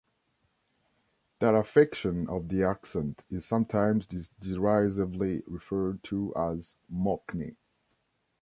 That 1.37 1.53
affectation 1.53 2.27
of 2.27 2.49
the 2.49 2.63
accent 2.63 3.23
is 3.29 3.45
sometimes 3.45 4.07
derisively 4.39 5.43
referred 5.45 6.01
to 6.05 6.33
as 6.35 6.75
"Mockney". 6.91 7.55